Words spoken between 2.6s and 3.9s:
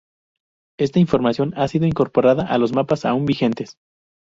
mapas aun vigentes.